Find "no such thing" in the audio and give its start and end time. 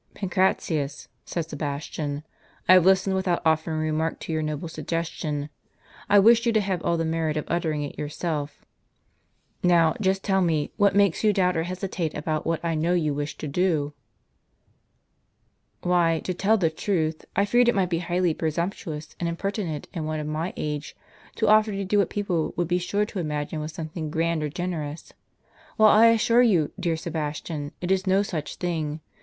28.07-28.99